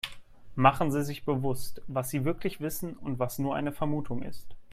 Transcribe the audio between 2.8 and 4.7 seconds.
und was nur eine Vermutung ist.